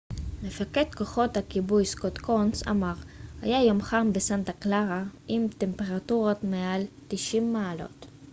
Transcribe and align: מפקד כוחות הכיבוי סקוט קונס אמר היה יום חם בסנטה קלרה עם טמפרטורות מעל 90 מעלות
מפקד 0.43 0.93
כוחות 0.97 1.37
הכיבוי 1.37 1.85
סקוט 1.85 2.17
קונס 2.17 2.67
אמר 2.67 2.93
היה 3.41 3.63
יום 3.63 3.81
חם 3.81 4.13
בסנטה 4.13 4.53
קלרה 4.53 5.03
עם 5.27 5.47
טמפרטורות 5.57 6.43
מעל 6.43 6.81
90 7.07 7.53
מעלות 7.53 8.05